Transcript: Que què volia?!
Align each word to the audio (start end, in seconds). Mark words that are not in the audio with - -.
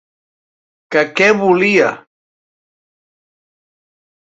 Que 0.95 1.03
què 1.19 1.27
volia?! 1.41 1.91